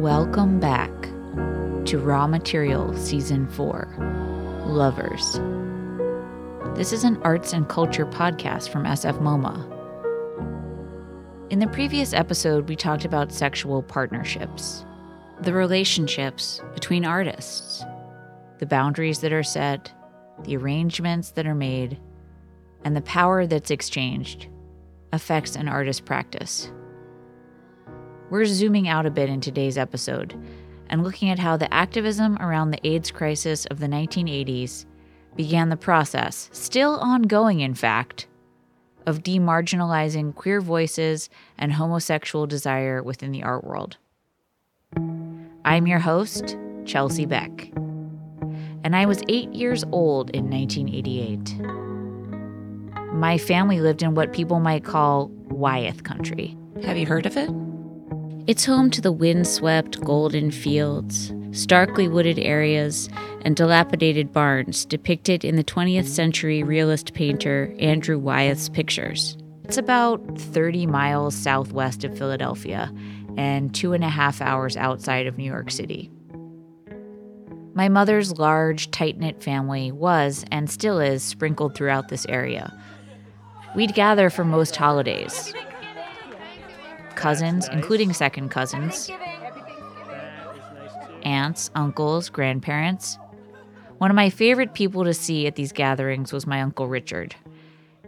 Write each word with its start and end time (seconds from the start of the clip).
Welcome 0.00 0.58
back 0.58 0.90
to 1.86 2.00
Raw 2.02 2.26
Material 2.26 2.94
Season 2.96 3.46
4 3.46 4.64
Lovers. 4.66 5.34
This 6.76 6.92
is 6.92 7.04
an 7.04 7.16
arts 7.22 7.52
and 7.52 7.68
culture 7.68 8.04
podcast 8.04 8.70
from 8.70 8.82
SF 8.84 9.20
MoMA. 9.20 9.70
In 11.50 11.60
the 11.60 11.68
previous 11.68 12.12
episode, 12.12 12.68
we 12.68 12.74
talked 12.74 13.04
about 13.04 13.30
sexual 13.30 13.84
partnerships, 13.84 14.84
the 15.42 15.54
relationships 15.54 16.60
between 16.74 17.04
artists, 17.04 17.84
the 18.58 18.66
boundaries 18.66 19.20
that 19.20 19.32
are 19.32 19.44
set, 19.44 19.92
the 20.42 20.56
arrangements 20.56 21.30
that 21.30 21.46
are 21.46 21.54
made, 21.54 22.00
and 22.84 22.96
the 22.96 23.02
power 23.02 23.46
that's 23.46 23.70
exchanged 23.70 24.48
affects 25.12 25.54
an 25.54 25.68
artist's 25.68 26.00
practice. 26.00 26.68
We're 28.30 28.46
zooming 28.46 28.88
out 28.88 29.04
a 29.04 29.10
bit 29.10 29.28
in 29.28 29.40
today's 29.42 29.76
episode 29.76 30.34
and 30.88 31.04
looking 31.04 31.28
at 31.28 31.38
how 31.38 31.58
the 31.58 31.72
activism 31.72 32.38
around 32.38 32.70
the 32.70 32.86
AIDS 32.86 33.10
crisis 33.10 33.66
of 33.66 33.80
the 33.80 33.86
1980s 33.86 34.86
began 35.36 35.68
the 35.68 35.76
process, 35.76 36.48
still 36.52 36.96
ongoing 37.00 37.60
in 37.60 37.74
fact, 37.74 38.26
of 39.06 39.22
demarginalizing 39.22 40.34
queer 40.34 40.62
voices 40.62 41.28
and 41.58 41.74
homosexual 41.74 42.46
desire 42.46 43.02
within 43.02 43.30
the 43.30 43.42
art 43.42 43.62
world. 43.64 43.98
I'm 45.66 45.86
your 45.86 45.98
host, 45.98 46.56
Chelsea 46.86 47.26
Beck, 47.26 47.70
and 48.84 48.96
I 48.96 49.04
was 49.04 49.22
eight 49.28 49.52
years 49.52 49.84
old 49.92 50.30
in 50.30 50.48
1988. 50.48 51.60
My 53.12 53.36
family 53.36 53.80
lived 53.80 54.02
in 54.02 54.14
what 54.14 54.32
people 54.32 54.60
might 54.60 54.84
call 54.84 55.28
Wyeth 55.50 56.04
country. 56.04 56.56
Have 56.84 56.96
you 56.96 57.06
heard 57.06 57.26
of 57.26 57.36
it? 57.36 57.50
It's 58.46 58.66
home 58.66 58.90
to 58.90 59.00
the 59.00 59.10
windswept 59.10 60.04
golden 60.04 60.50
fields, 60.50 61.32
starkly 61.52 62.08
wooded 62.08 62.38
areas, 62.38 63.08
and 63.40 63.56
dilapidated 63.56 64.34
barns 64.34 64.84
depicted 64.84 65.46
in 65.46 65.56
the 65.56 65.64
20th 65.64 66.06
century 66.06 66.62
realist 66.62 67.14
painter 67.14 67.74
Andrew 67.78 68.18
Wyeth's 68.18 68.68
pictures. 68.68 69.38
It's 69.64 69.78
about 69.78 70.20
30 70.36 70.84
miles 70.84 71.34
southwest 71.34 72.04
of 72.04 72.18
Philadelphia 72.18 72.92
and 73.38 73.74
two 73.74 73.94
and 73.94 74.04
a 74.04 74.10
half 74.10 74.42
hours 74.42 74.76
outside 74.76 75.26
of 75.26 75.38
New 75.38 75.50
York 75.50 75.70
City. 75.70 76.10
My 77.72 77.88
mother's 77.88 78.38
large, 78.38 78.90
tight 78.90 79.16
knit 79.18 79.42
family 79.42 79.90
was, 79.90 80.44
and 80.52 80.68
still 80.68 81.00
is, 81.00 81.22
sprinkled 81.22 81.74
throughout 81.74 82.08
this 82.08 82.26
area. 82.26 82.78
We'd 83.74 83.94
gather 83.94 84.28
for 84.28 84.44
most 84.44 84.76
holidays, 84.76 85.54
cousins, 87.24 87.66
including 87.72 88.12
second 88.12 88.50
cousins, 88.50 89.10
aunts, 91.22 91.70
uncles, 91.74 92.28
grandparents. 92.28 93.18
One 93.96 94.10
of 94.10 94.14
my 94.14 94.28
favorite 94.28 94.74
people 94.74 95.04
to 95.04 95.14
see 95.14 95.46
at 95.46 95.56
these 95.56 95.72
gatherings 95.72 96.34
was 96.34 96.46
my 96.46 96.60
Uncle 96.60 96.86
Richard. 96.86 97.34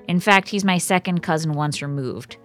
In 0.06 0.20
fact, 0.20 0.50
he's 0.50 0.66
my 0.66 0.76
second 0.76 1.22
cousin 1.22 1.54
once 1.54 1.80
removed. 1.80 2.36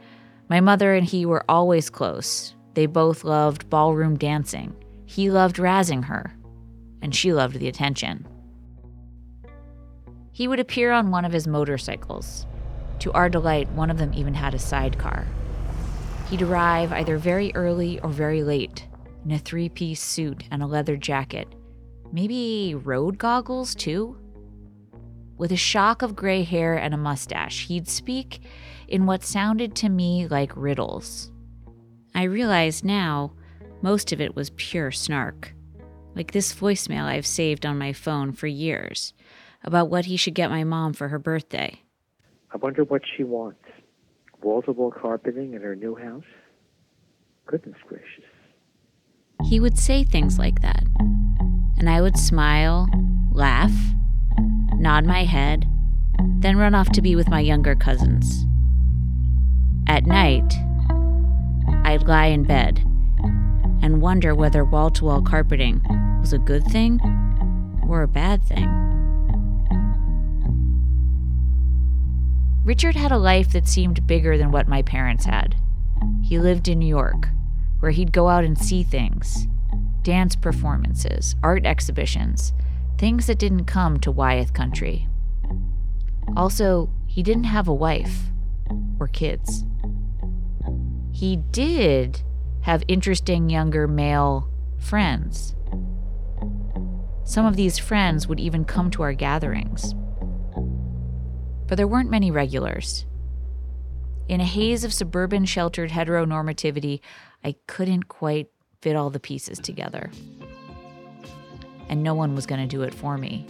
My 0.48 0.62
mother 0.62 0.94
and 0.96 1.06
he 1.06 1.26
were 1.26 1.44
always 1.50 1.90
close. 1.90 2.56
They 2.74 2.86
both 2.86 3.26
loved 3.26 3.70
ballroom 3.70 4.16
dancing. 4.18 4.74
He 5.06 5.30
loved 5.30 5.58
razzing 5.58 6.06
her, 6.06 6.34
and 7.02 7.14
she 7.14 7.34
loved 7.34 7.60
the 7.60 7.68
attention. 7.68 8.26
He 10.32 10.48
would 10.48 10.62
appear 10.62 10.94
on 10.94 11.12
one 11.12 11.26
of 11.26 11.34
his 11.34 11.48
motorcycles. 11.48 12.46
To 13.00 13.12
our 13.12 13.28
delight, 13.28 13.70
one 13.72 13.92
of 13.92 13.98
them 13.98 14.14
even 14.14 14.36
had 14.36 14.54
a 14.54 14.60
sidecar. 14.60 15.28
He'd 16.32 16.44
arrive 16.44 16.94
either 16.94 17.18
very 17.18 17.54
early 17.56 18.00
or 18.00 18.10
very 18.10 18.42
late 18.42 18.88
in 19.26 19.32
a 19.32 19.38
three 19.38 19.68
piece 19.68 20.02
suit 20.02 20.46
and 20.50 20.64
a 20.64 20.66
leather 20.66 20.96
jacket. 20.96 21.54
Maybe 22.14 22.74
road 22.74 23.18
goggles, 23.18 23.76
too? 23.76 24.16
With 25.38 25.52
a 25.52 25.58
shock 25.58 26.02
of 26.02 26.16
gray 26.16 26.44
hair 26.44 26.78
and 26.78 26.94
a 26.94 26.98
mustache, 26.98 27.68
he'd 27.68 27.90
speak 27.90 28.44
in 28.88 29.06
what 29.06 29.26
sounded 29.26 29.76
to 29.76 29.90
me 29.90 30.26
like 30.26 30.54
riddles. 30.56 31.34
I 32.16 32.24
realize 32.24 32.82
now 32.82 33.34
most 33.82 34.14
of 34.14 34.22
it 34.22 34.34
was 34.34 34.52
pure 34.52 34.92
snark, 34.92 35.54
like 36.16 36.32
this 36.32 36.56
voicemail 36.56 37.04
I've 37.04 37.28
saved 37.28 37.66
on 37.66 37.78
my 37.78 37.92
phone 37.92 38.32
for 38.32 38.48
years 38.48 39.14
about 39.66 39.90
what 39.90 40.06
he 40.06 40.16
should 40.16 40.36
get 40.36 40.50
my 40.50 40.64
mom 40.64 40.94
for 40.94 41.10
her 41.10 41.20
birthday. 41.20 41.82
I 42.54 42.58
wonder 42.58 42.86
what 42.86 43.02
she 43.18 43.26
wants 43.26 43.60
wall 44.44 44.62
to 44.64 44.72
wall 44.72 44.92
carpeting 44.92 45.54
in 45.54 45.62
her 45.62 45.76
new 45.76 45.96
house? 45.96 46.24
Goodness 47.46 47.78
gracious. 47.88 48.26
He 49.44 49.60
would 49.60 49.78
say 49.78 50.04
things 50.04 50.38
like 50.38 50.62
that. 50.62 50.84
And 51.78 51.90
I 51.90 52.02
would 52.02 52.18
smile, 52.18 52.88
laugh, 53.32 53.74
nod 54.76 55.06
my 55.06 55.24
head, 55.24 55.66
then 56.40 56.58
run 56.58 56.76
off 56.76 56.90
to 56.92 57.02
be 57.02 57.16
with 57.16 57.30
my 57.30 57.40
younger 57.40 57.76
cousins. 57.76 58.46
At 59.88 60.06
night, 60.06 60.54
I'd 61.84 62.08
lie 62.08 62.28
in 62.28 62.44
bed 62.44 62.80
and 63.82 64.02
wonder 64.02 64.36
whether 64.36 64.64
wall 64.64 64.92
to 64.92 65.06
wall 65.06 65.22
carpeting 65.22 65.82
was 66.20 66.34
a 66.34 66.38
good 66.38 66.64
thing 66.66 67.00
or 67.88 68.04
a 68.04 68.08
bad 68.08 68.44
thing. 68.44 68.91
Richard 72.64 72.96
had 72.96 73.12
a 73.12 73.18
life 73.18 73.52
that 73.54 73.68
seemed 73.68 74.06
bigger 74.06 74.38
than 74.38 74.52
what 74.52 74.68
my 74.68 74.84
parents 74.84 75.26
had. 75.26 75.56
He 76.22 76.38
lived 76.38 76.68
in 76.68 76.78
New 76.78 76.88
York, 76.88 77.28
where 77.80 77.92
he'd 77.92 78.12
go 78.12 78.30
out 78.30 78.44
and 78.44 78.58
see 78.58 78.84
things 78.84 79.48
dance 80.04 80.36
performances, 80.36 81.36
art 81.44 81.66
exhibitions, 81.66 82.54
things 82.98 83.28
that 83.28 83.38
didn't 83.38 83.66
come 83.66 84.00
to 84.00 84.12
Wyeth 84.12 84.52
country. 84.54 85.08
Also, 86.36 86.90
he 87.06 87.22
didn't 87.22 87.44
have 87.44 87.68
a 87.68 87.74
wife 87.74 88.26
or 89.00 89.08
kids. 89.08 89.64
He 91.12 91.36
did 91.36 92.22
have 92.62 92.84
interesting 92.88 93.50
younger 93.50 93.88
male 93.88 94.50
friends. 94.80 95.56
Some 97.24 97.46
of 97.46 97.56
these 97.56 97.78
friends 97.78 98.28
would 98.28 98.40
even 98.40 98.66
come 98.66 98.90
to 98.92 99.04
our 99.04 99.14
gatherings 99.14 99.94
but 101.72 101.78
there 101.78 101.88
weren't 101.88 102.12
many 102.12 102.32
regulars. 102.32 103.06
In 104.28 104.42
a 104.42 104.46
haze 104.46 104.84
of 104.84 104.92
suburban 104.92 105.46
sheltered 105.46 105.90
heteronormativity, 105.90 107.00
I 107.46 107.56
couldn't 107.66 108.10
quite 108.10 108.50
fit 108.82 108.98
all 108.98 109.10
the 109.10 109.22
pieces 109.22 109.58
together. 109.58 110.12
And 111.88 112.04
no 112.04 112.14
one 112.14 112.36
was 112.36 112.46
going 112.46 112.60
to 112.60 112.68
do 112.68 112.82
it 112.82 112.94
for 112.94 113.18
me. 113.18 113.48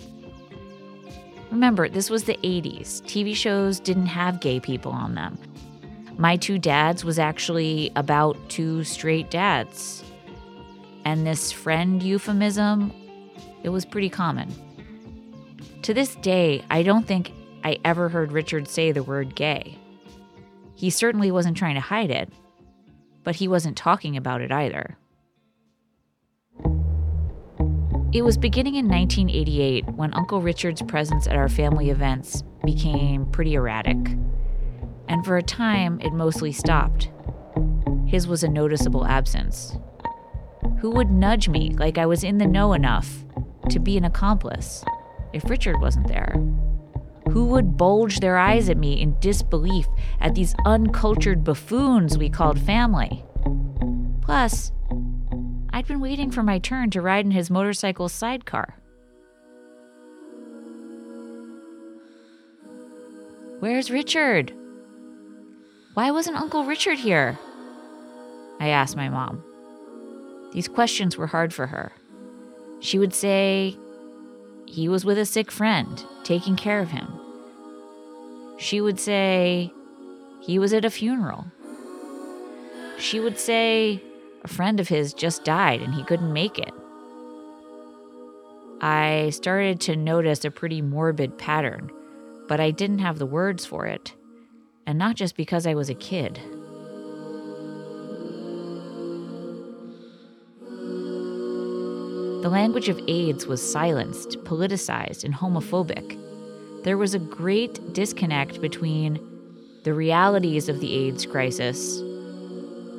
Remember, 1.49 1.89
this 1.89 2.11
was 2.11 2.25
the 2.25 2.37
80s. 2.43 3.01
TV 3.07 3.35
shows 3.35 3.79
didn't 3.79 4.05
have 4.05 4.39
gay 4.39 4.59
people 4.59 4.91
on 4.91 5.15
them. 5.15 5.39
My 6.19 6.37
two 6.37 6.59
dads 6.59 7.03
was 7.03 7.17
actually 7.17 7.91
about 7.95 8.37
two 8.51 8.83
straight 8.83 9.31
dads. 9.31 10.03
And 11.05 11.25
this 11.25 11.51
friend 11.51 12.03
euphemism, 12.03 12.93
it 13.63 13.69
was 13.69 13.83
pretty 13.83 14.09
common. 14.09 14.53
To 15.81 15.93
this 15.95 16.13
day, 16.17 16.63
I 16.69 16.83
don't 16.83 17.07
think 17.07 17.31
I 17.63 17.79
ever 17.85 18.09
heard 18.09 18.31
Richard 18.31 18.67
say 18.67 18.91
the 18.91 19.03
word 19.03 19.35
gay. 19.35 19.77
He 20.75 20.89
certainly 20.89 21.31
wasn't 21.31 21.57
trying 21.57 21.75
to 21.75 21.81
hide 21.81 22.09
it, 22.09 22.29
but 23.23 23.35
he 23.35 23.47
wasn't 23.47 23.77
talking 23.77 24.17
about 24.17 24.41
it 24.41 24.51
either. 24.51 24.97
It 28.13 28.23
was 28.23 28.37
beginning 28.37 28.75
in 28.75 28.89
1988 28.89 29.89
when 29.91 30.13
Uncle 30.13 30.41
Richard's 30.41 30.81
presence 30.81 31.27
at 31.27 31.37
our 31.37 31.47
family 31.47 31.89
events 31.89 32.43
became 32.65 33.25
pretty 33.27 33.53
erratic. 33.53 33.95
And 35.07 35.25
for 35.25 35.37
a 35.37 35.43
time, 35.43 36.01
it 36.01 36.11
mostly 36.11 36.51
stopped. 36.51 37.09
His 38.05 38.27
was 38.27 38.43
a 38.43 38.49
noticeable 38.49 39.05
absence. 39.05 39.77
Who 40.79 40.89
would 40.91 41.09
nudge 41.09 41.47
me 41.47 41.69
like 41.77 41.97
I 41.97 42.05
was 42.05 42.23
in 42.23 42.37
the 42.37 42.47
know 42.47 42.73
enough 42.73 43.23
to 43.69 43.79
be 43.79 43.97
an 43.97 44.03
accomplice 44.03 44.83
if 45.31 45.49
Richard 45.49 45.79
wasn't 45.79 46.07
there? 46.07 46.35
Who 47.31 47.45
would 47.45 47.77
bulge 47.77 48.19
their 48.19 48.37
eyes 48.37 48.69
at 48.69 48.77
me 48.77 49.01
in 49.01 49.17
disbelief 49.21 49.87
at 50.19 50.35
these 50.35 50.53
uncultured 50.65 51.45
buffoons 51.45 52.17
we 52.17 52.29
called 52.29 52.59
family. 52.59 53.23
Plus, 54.21 54.73
I'd 55.71 55.87
been 55.87 56.01
waiting 56.01 56.29
for 56.29 56.43
my 56.43 56.59
turn 56.59 56.89
to 56.89 57.01
ride 57.01 57.23
in 57.23 57.31
his 57.31 57.49
motorcycle 57.49 58.09
sidecar. 58.09 58.75
Where's 63.61 63.91
Richard? 63.91 64.53
Why 65.93 66.11
wasn't 66.11 66.35
Uncle 66.35 66.65
Richard 66.65 66.99
here? 66.99 67.39
I 68.59 68.67
asked 68.69 68.97
my 68.97 69.07
mom. 69.07 69.41
These 70.51 70.67
questions 70.67 71.17
were 71.17 71.27
hard 71.27 71.53
for 71.53 71.67
her. 71.67 71.93
She 72.81 72.99
would 72.99 73.13
say 73.13 73.77
he 74.65 74.89
was 74.89 75.05
with 75.05 75.17
a 75.17 75.25
sick 75.25 75.49
friend, 75.49 76.03
taking 76.23 76.57
care 76.57 76.81
of 76.81 76.89
him 76.89 77.20
she 78.61 78.79
would 78.79 78.99
say 78.99 79.73
he 80.39 80.59
was 80.59 80.71
at 80.71 80.85
a 80.85 80.89
funeral. 80.91 81.47
She 82.99 83.19
would 83.19 83.39
say 83.39 84.03
A 84.43 84.47
friend 84.47 84.79
of 84.79 84.87
his 84.87 85.13
just 85.13 85.43
died 85.43 85.81
and 85.81 85.93
he 85.93 86.03
couldn't 86.03 86.31
make 86.31 86.57
it. 86.57 86.73
I 88.81 89.29
started 89.31 89.79
to 89.81 89.95
notice 89.95 90.45
a 90.45 90.51
pretty 90.51 90.81
morbid 90.81 91.37
pattern, 91.37 91.91
but 92.47 92.59
I 92.59 92.71
didn't 92.71 92.99
have 92.99 93.19
the 93.19 93.25
words 93.25 93.65
for 93.65 93.85
it. 93.85 94.13
And 94.87 94.97
not 94.97 95.15
just 95.15 95.35
because 95.35 95.67
I 95.67 95.75
was 95.75 95.89
a 95.89 95.95
kid. 95.95 96.39
The 102.41 102.49
language 102.49 102.89
of 102.89 102.99
AIDS 103.07 103.45
was 103.45 103.61
silenced, 103.61 104.39
politicized, 104.43 105.23
and 105.23 105.33
homophobic. 105.35 106.30
There 106.83 106.97
was 106.97 107.13
a 107.13 107.19
great 107.19 107.93
disconnect 107.93 108.59
between 108.59 109.19
the 109.83 109.93
realities 109.93 110.67
of 110.67 110.79
the 110.79 110.93
AIDS 110.93 111.27
crisis, 111.27 111.99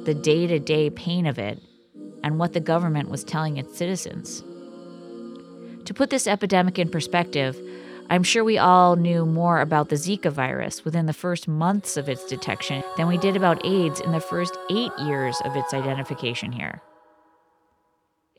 the 0.05 0.15
day 0.15 0.47
to 0.47 0.61
day 0.61 0.89
pain 0.89 1.27
of 1.27 1.37
it, 1.37 1.61
and 2.23 2.39
what 2.39 2.53
the 2.53 2.61
government 2.61 3.09
was 3.09 3.25
telling 3.25 3.57
its 3.57 3.77
citizens. 3.77 4.45
To 5.85 5.95
put 5.95 6.11
this 6.11 6.29
epidemic 6.29 6.79
in 6.79 6.91
perspective, 6.91 7.59
I'm 8.09 8.23
sure 8.23 8.45
we 8.45 8.57
all 8.57 8.95
knew 8.95 9.27
more 9.27 9.61
about 9.61 9.89
the 9.89 9.97
Zika 9.97 10.31
virus 10.31 10.85
within 10.85 11.07
the 11.07 11.13
first 11.13 11.49
months 11.49 11.97
of 11.97 12.09
its 12.09 12.25
detection 12.27 12.85
than 12.97 13.09
we 13.09 13.19
did 13.19 13.35
about 13.35 13.67
AIDS 13.67 13.99
in 13.99 14.13
the 14.13 14.21
first 14.21 14.57
eight 14.71 14.93
years 15.01 15.37
of 15.45 15.57
its 15.57 15.75
identification 15.75 16.53
here. 16.53 16.81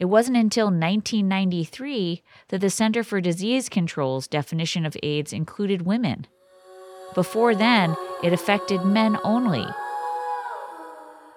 It 0.03 0.09
wasn't 0.09 0.35
until 0.35 0.65
1993 0.65 2.23
that 2.49 2.59
the 2.59 2.69
Center 2.69 3.05
for 3.05 3.21
Disease 3.21 3.69
Control's 3.69 4.27
definition 4.27 4.85
of 4.85 4.97
AIDS 5.01 5.31
included 5.31 5.83
women. 5.83 6.27
Before 7.15 7.55
then, 7.55 7.95
it 8.21 8.33
affected 8.33 8.83
men 8.83 9.17
only. 9.23 9.65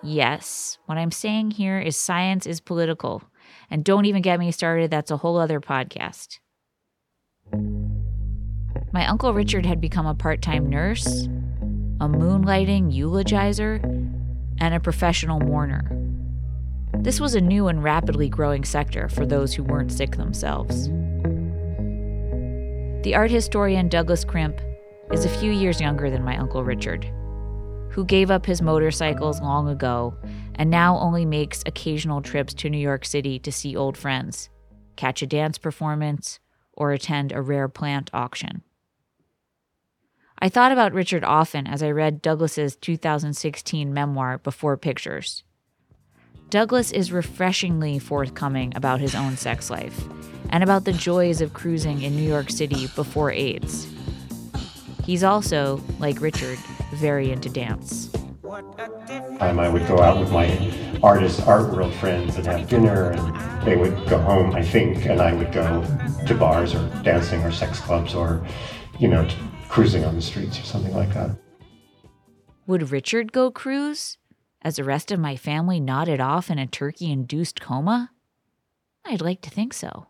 Yes, 0.03 0.79
what 0.87 0.99
I'm 0.99 1.13
saying 1.13 1.53
here 1.53 1.79
is 1.79 1.97
science 1.97 2.45
is 2.45 2.61
political. 2.61 3.23
And 3.71 3.85
don't 3.85 4.05
even 4.05 4.21
get 4.21 4.41
me 4.41 4.51
started, 4.51 4.91
that's 4.91 5.13
a 5.13 5.19
whole 5.19 5.39
other 5.39 5.61
podcast. 5.61 6.41
My 8.93 9.07
Uncle 9.07 9.33
Richard 9.33 9.65
had 9.65 9.81
become 9.81 10.07
a 10.07 10.15
part 10.17 10.43
time 10.43 10.69
nurse, 10.69 11.27
a 12.01 12.09
moonlighting 12.09 12.93
eulogizer, 12.93 13.81
and 14.59 14.75
a 14.75 14.81
professional 14.81 15.39
mourner. 15.39 16.06
This 17.03 17.21
was 17.21 17.35
a 17.35 17.41
new 17.41 17.69
and 17.69 17.83
rapidly 17.83 18.29
growing 18.29 18.65
sector 18.65 19.09
for 19.09 19.25
those 19.25 19.55
who 19.55 19.63
weren't 19.63 19.93
sick 19.93 20.17
themselves. 20.17 20.89
The 23.05 23.15
art 23.15 23.31
historian 23.31 23.89
Douglas 23.89 24.25
Crimp 24.25 24.61
is 25.13 25.25
a 25.25 25.39
few 25.39 25.53
years 25.53 25.81
younger 25.81 26.11
than 26.11 26.25
my 26.25 26.37
Uncle 26.37 26.65
Richard, 26.65 27.05
who 27.91 28.05
gave 28.05 28.31
up 28.31 28.45
his 28.45 28.61
motorcycles 28.61 29.41
long 29.41 29.69
ago 29.69 30.17
and 30.57 30.71
now 30.71 30.99
only 30.99 31.25
makes 31.25 31.63
occasional 31.67 32.21
trips 32.21 32.53
to 32.55 32.69
New 32.69 32.79
York 32.79 33.05
City 33.05 33.39
to 33.39 33.53
see 33.53 33.77
old 33.77 33.97
friends, 33.97 34.49
catch 34.97 35.23
a 35.23 35.27
dance 35.27 35.59
performance, 35.59 36.41
or 36.73 36.93
attend 36.93 37.33
a 37.33 37.41
rare 37.41 37.69
plant 37.69 38.11
auction. 38.13 38.63
I 40.39 40.49
thought 40.49 40.73
about 40.73 40.93
Richard 40.93 41.25
often 41.25 41.67
as 41.67 41.83
I 41.83 41.91
read 41.91 42.21
Douglas's 42.21 42.77
2016 42.77 43.95
memoir, 43.95 44.39
Before 44.39 44.77
Pictures. 44.77 45.45
Douglas 46.49 46.93
is 46.93 47.11
refreshingly 47.11 47.99
forthcoming 47.99 48.73
about 48.77 49.01
his 49.01 49.17
own 49.17 49.37
sex 49.37 49.69
life 49.69 50.05
and 50.51 50.63
about 50.63 50.85
the 50.85 50.93
joys 50.93 51.41
of 51.41 51.53
cruising 51.55 52.03
in 52.03 52.15
New 52.15 52.23
York 52.23 52.51
City 52.51 52.87
before 52.95 53.33
AIDS. 53.33 53.89
He's 55.03 55.25
also, 55.25 55.83
like 55.99 56.21
Richard, 56.21 56.59
very 56.95 57.33
into 57.33 57.49
dance. 57.49 58.13
Um, 59.41 59.59
I 59.59 59.69
would 59.69 59.89
go 59.89 59.99
out 59.99 60.21
with 60.21 60.31
my 60.31 60.73
artist 61.03 61.45
art 61.49 61.73
world 61.73 61.93
friends 61.95 62.37
and 62.37 62.47
have 62.47 62.69
dinner, 62.69 63.11
and 63.11 63.67
they 63.67 63.77
would 63.77 64.09
go 64.09 64.19
home, 64.19 64.55
I 64.55 64.63
think, 64.63 65.05
and 65.07 65.21
I 65.21 65.33
would 65.33 65.53
go 65.53 65.85
to 66.27 66.35
bars 66.35 66.77
or 66.77 66.89
dancing 67.03 67.43
or 67.43 67.51
sex 67.51 67.81
clubs 67.81 68.15
or, 68.15 68.47
you 69.01 69.09
know, 69.09 69.29
cruising 69.69 70.05
on 70.05 70.15
the 70.15 70.23
streets 70.23 70.61
or 70.61 70.63
something 70.63 70.95
like 70.95 71.13
that. 71.15 71.37
Would 72.69 72.93
Richard 72.93 73.33
go 73.33 73.51
cruise? 73.51 74.17
As 74.67 74.75
the 74.75 74.83
rest 74.83 75.13
of 75.13 75.21
my 75.21 75.37
family 75.37 75.79
nodded 75.79 76.21
off 76.21 76.51
in 76.51 76.59
a 76.59 76.67
turkey 76.67 77.09
induced 77.09 77.61
coma? 77.61 78.11
I'd 79.05 79.21
like 79.21 79.41
to 79.43 79.51
think 79.51 79.73
so. 79.73 80.09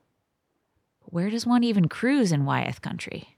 But 1.05 1.12
where 1.12 1.29
does 1.29 1.44
one 1.47 1.62
even 1.62 1.91
cruise 1.91 2.32
in 2.32 2.47
Wyeth 2.47 2.81
country? 2.81 3.37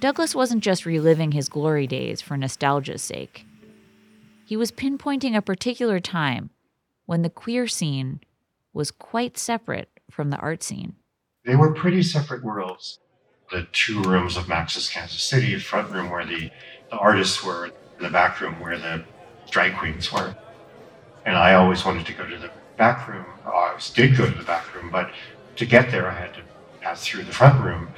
Douglas 0.00 0.34
wasn't 0.34 0.64
just 0.64 0.86
reliving 0.86 1.32
his 1.32 1.50
glory 1.50 1.86
days 1.86 2.22
for 2.22 2.38
nostalgia's 2.38 3.02
sake. 3.02 3.44
He 4.48 4.56
was 4.56 4.72
pinpointing 4.72 5.36
a 5.36 5.42
particular 5.42 6.00
time 6.00 6.48
when 7.04 7.20
the 7.20 7.28
queer 7.28 7.66
scene 7.66 8.20
was 8.72 8.90
quite 8.90 9.36
separate 9.36 9.90
from 10.10 10.30
the 10.30 10.38
art 10.38 10.62
scene. 10.62 10.94
They 11.44 11.54
were 11.54 11.74
pretty 11.74 12.02
separate 12.02 12.42
worlds. 12.42 12.98
The 13.52 13.68
two 13.72 14.00
rooms 14.00 14.38
of 14.38 14.48
Max's 14.48 14.88
Kansas 14.88 15.22
City, 15.22 15.52
the 15.52 15.60
front 15.60 15.90
room 15.90 16.08
where 16.08 16.24
the, 16.24 16.50
the 16.90 16.96
artists 16.96 17.44
were, 17.44 17.64
and 17.66 18.06
the 18.06 18.08
back 18.08 18.40
room 18.40 18.58
where 18.58 18.78
the 18.78 19.04
drag 19.50 19.76
queens 19.76 20.10
were. 20.10 20.34
And 21.26 21.36
I 21.36 21.52
always 21.52 21.84
wanted 21.84 22.06
to 22.06 22.14
go 22.14 22.26
to 22.26 22.38
the 22.38 22.50
back 22.78 23.06
room. 23.06 23.26
I 23.44 23.50
always 23.50 23.90
did 23.90 24.16
go 24.16 24.24
to 24.24 24.34
the 24.34 24.44
back 24.44 24.74
room, 24.74 24.88
but 24.90 25.10
to 25.56 25.66
get 25.66 25.90
there, 25.90 26.08
I 26.10 26.18
had 26.18 26.32
to 26.32 26.40
pass 26.80 27.04
through 27.04 27.24
the 27.24 27.32
front 27.32 27.62
room 27.62 27.88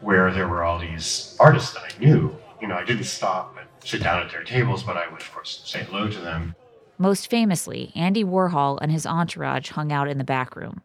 where 0.00 0.30
there 0.30 0.46
were 0.46 0.62
all 0.62 0.78
these 0.78 1.36
artists 1.40 1.74
that 1.74 1.82
I 1.82 1.98
knew. 1.98 2.39
You 2.60 2.68
know, 2.68 2.74
I 2.76 2.84
didn't 2.84 3.04
stop 3.04 3.56
and 3.58 3.66
sit 3.82 4.02
down 4.02 4.22
at 4.22 4.30
their 4.30 4.44
tables, 4.44 4.82
but 4.82 4.96
I 4.96 5.08
would, 5.10 5.20
of 5.20 5.32
course, 5.32 5.62
say 5.64 5.82
hello 5.84 6.08
to 6.08 6.20
them. 6.20 6.54
Most 6.98 7.30
famously, 7.30 7.92
Andy 7.94 8.22
Warhol 8.22 8.78
and 8.82 8.92
his 8.92 9.06
entourage 9.06 9.70
hung 9.70 9.90
out 9.90 10.08
in 10.08 10.18
the 10.18 10.24
back 10.24 10.54
room. 10.54 10.82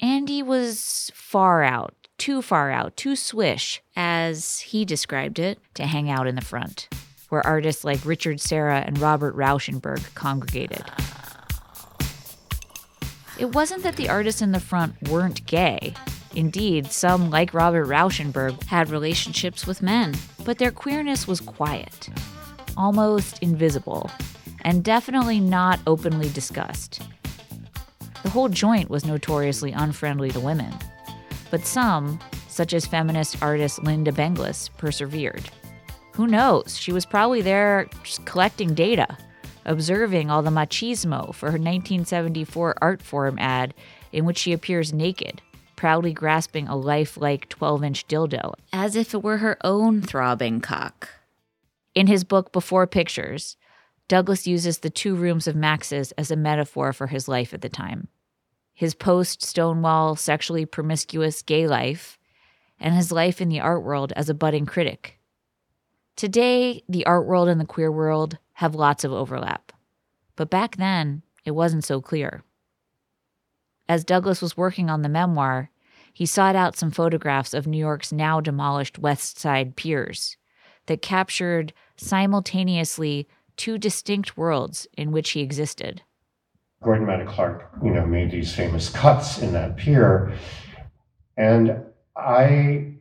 Andy 0.00 0.42
was 0.42 1.10
far 1.14 1.62
out, 1.62 1.94
too 2.16 2.40
far 2.40 2.70
out, 2.70 2.96
too 2.96 3.14
swish, 3.14 3.82
as 3.94 4.60
he 4.60 4.84
described 4.84 5.38
it, 5.38 5.58
to 5.74 5.86
hang 5.86 6.08
out 6.08 6.26
in 6.26 6.34
the 6.34 6.40
front, 6.40 6.88
where 7.28 7.46
artists 7.46 7.84
like 7.84 8.04
Richard 8.04 8.40
Serra 8.40 8.78
and 8.78 8.98
Robert 8.98 9.36
Rauschenberg 9.36 10.14
congregated. 10.14 10.84
It 13.38 13.54
wasn't 13.54 13.82
that 13.82 13.96
the 13.96 14.08
artists 14.08 14.40
in 14.40 14.52
the 14.52 14.60
front 14.60 15.10
weren't 15.10 15.44
gay. 15.44 15.94
Indeed, 16.36 16.90
some, 16.90 17.30
like 17.30 17.54
Robert 17.54 17.86
Rauschenberg, 17.86 18.60
had 18.64 18.90
relationships 18.90 19.66
with 19.66 19.82
men, 19.82 20.14
but 20.44 20.58
their 20.58 20.72
queerness 20.72 21.28
was 21.28 21.40
quiet, 21.40 22.08
almost 22.76 23.38
invisible, 23.40 24.10
and 24.62 24.82
definitely 24.82 25.38
not 25.38 25.78
openly 25.86 26.28
discussed. 26.30 27.02
The 28.24 28.30
whole 28.30 28.48
joint 28.48 28.90
was 28.90 29.04
notoriously 29.04 29.70
unfriendly 29.70 30.30
to 30.32 30.40
women, 30.40 30.74
but 31.52 31.64
some, 31.64 32.18
such 32.48 32.72
as 32.72 32.84
feminist 32.84 33.40
artist 33.40 33.80
Lynda 33.80 34.12
Benglis, 34.12 34.70
persevered. 34.76 35.48
Who 36.14 36.26
knows? 36.26 36.76
She 36.76 36.92
was 36.92 37.06
probably 37.06 37.42
there 37.42 37.88
collecting 38.24 38.74
data, 38.74 39.18
observing 39.66 40.30
all 40.30 40.42
the 40.42 40.50
machismo 40.50 41.32
for 41.32 41.46
her 41.46 41.58
1974 41.58 42.74
art 42.82 43.00
Artforum 43.00 43.38
ad 43.38 43.72
in 44.10 44.24
which 44.24 44.38
she 44.38 44.52
appears 44.52 44.92
naked 44.92 45.40
proudly 45.84 46.14
grasping 46.14 46.66
a 46.66 46.74
lifelike 46.74 47.46
12 47.50 47.84
inch 47.84 48.08
dildo, 48.08 48.54
as 48.72 48.96
if 48.96 49.12
it 49.12 49.22
were 49.22 49.36
her 49.36 49.58
own 49.62 50.00
throbbing 50.00 50.58
cock. 50.58 51.10
In 51.94 52.06
his 52.06 52.24
book 52.24 52.52
Before 52.52 52.86
Pictures, 52.86 53.58
Douglas 54.08 54.46
uses 54.46 54.78
the 54.78 54.88
two 54.88 55.14
rooms 55.14 55.46
of 55.46 55.54
Max's 55.54 56.12
as 56.12 56.30
a 56.30 56.36
metaphor 56.36 56.94
for 56.94 57.08
his 57.08 57.28
life 57.28 57.52
at 57.52 57.60
the 57.60 57.68
time 57.68 58.08
his 58.72 58.94
post 58.94 59.42
Stonewall 59.42 60.16
sexually 60.16 60.64
promiscuous 60.64 61.42
gay 61.42 61.66
life, 61.66 62.18
and 62.80 62.94
his 62.94 63.12
life 63.12 63.42
in 63.42 63.50
the 63.50 63.60
art 63.60 63.82
world 63.82 64.10
as 64.16 64.30
a 64.30 64.34
budding 64.34 64.64
critic. 64.64 65.18
Today, 66.16 66.82
the 66.88 67.04
art 67.04 67.26
world 67.26 67.46
and 67.46 67.60
the 67.60 67.66
queer 67.66 67.92
world 67.92 68.38
have 68.54 68.74
lots 68.74 69.04
of 69.04 69.12
overlap, 69.12 69.70
but 70.34 70.48
back 70.48 70.76
then, 70.76 71.20
it 71.44 71.50
wasn't 71.50 71.84
so 71.84 72.00
clear. 72.00 72.42
As 73.86 74.02
Douglas 74.02 74.40
was 74.40 74.56
working 74.56 74.88
on 74.88 75.02
the 75.02 75.10
memoir, 75.10 75.68
he 76.14 76.24
sought 76.24 76.56
out 76.56 76.76
some 76.76 76.92
photographs 76.92 77.52
of 77.52 77.66
New 77.66 77.76
York's 77.76 78.12
now 78.12 78.40
demolished 78.40 78.98
West 78.98 79.38
Side 79.38 79.74
piers 79.76 80.36
that 80.86 81.02
captured 81.02 81.72
simultaneously 81.96 83.28
two 83.56 83.78
distinct 83.78 84.36
worlds 84.36 84.86
in 84.96 85.10
which 85.10 85.30
he 85.30 85.40
existed. 85.40 86.02
Gordon 86.82 87.06
Matta 87.06 87.24
Clark, 87.24 87.68
you 87.82 87.90
know, 87.90 88.06
made 88.06 88.30
these 88.30 88.54
famous 88.54 88.90
cuts 88.90 89.38
in 89.38 89.52
that 89.54 89.76
pier. 89.76 90.34
And 91.36 91.82
I 92.16 92.94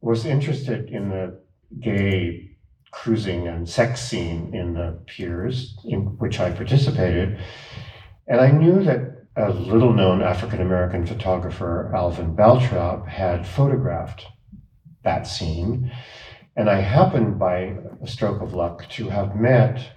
was 0.00 0.26
interested 0.26 0.90
in 0.90 1.08
the 1.08 1.40
gay 1.80 2.50
cruising 2.90 3.48
and 3.48 3.66
sex 3.66 4.02
scene 4.02 4.54
in 4.54 4.74
the 4.74 4.98
piers 5.06 5.78
in 5.84 6.18
which 6.18 6.38
I 6.38 6.50
participated. 6.50 7.38
And 8.26 8.40
I 8.40 8.50
knew 8.50 8.82
that 8.84 9.21
a 9.36 9.50
little 9.50 9.92
known 9.92 10.22
African 10.22 10.60
American 10.60 11.06
photographer, 11.06 11.90
Alvin 11.94 12.36
Baltrop, 12.36 13.08
had 13.08 13.46
photographed 13.46 14.26
that 15.04 15.26
scene. 15.26 15.90
And 16.54 16.68
I 16.68 16.80
happened 16.80 17.38
by 17.38 17.76
a 18.02 18.06
stroke 18.06 18.42
of 18.42 18.52
luck 18.52 18.88
to 18.90 19.08
have 19.08 19.34
met 19.34 19.92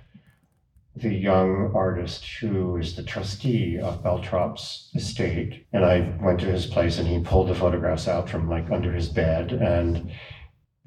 the 0.96 1.14
young 1.14 1.74
artist 1.76 2.26
who 2.40 2.78
is 2.78 2.96
the 2.96 3.04
trustee 3.04 3.78
of 3.78 4.02
Baltrop's 4.02 4.90
estate. 4.96 5.66
And 5.74 5.84
I 5.84 6.18
went 6.22 6.40
to 6.40 6.46
his 6.46 6.66
place 6.66 6.98
and 6.98 7.08
he 7.08 7.20
pulled 7.20 7.50
the 7.50 7.56
photographs 7.56 8.08
out 8.08 8.30
from 8.30 8.50
like 8.50 8.72
under 8.72 8.94
his 8.94 9.10
bed. 9.10 9.52
And 9.52 10.12